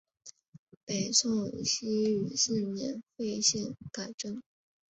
[0.83, 4.41] 北宋熙宁四年废县改镇。